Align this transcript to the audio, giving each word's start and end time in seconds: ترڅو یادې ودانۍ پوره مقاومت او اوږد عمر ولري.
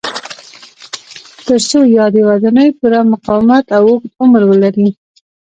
ترڅو 1.45 1.79
یادې 1.97 2.21
ودانۍ 2.29 2.69
پوره 2.77 2.99
مقاومت 3.13 3.65
او 3.77 3.83
اوږد 3.89 4.11
عمر 4.21 4.41
ولري. 4.49 4.87